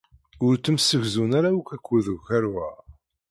[0.45, 2.69] Ur ttemsegzun ara akk akked ukerwa.